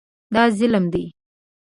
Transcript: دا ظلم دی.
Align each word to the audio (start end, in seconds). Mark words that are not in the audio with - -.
دا 0.33 0.43
ظلم 0.57 0.85
دی. 0.93 1.03